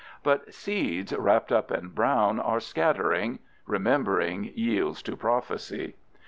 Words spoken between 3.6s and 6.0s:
Remembrance yields to prophecy.